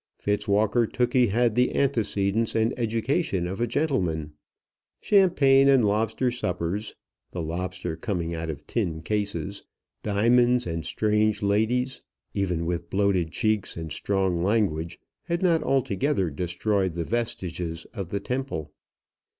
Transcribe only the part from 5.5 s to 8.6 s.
and lobster suppers the lobster coming out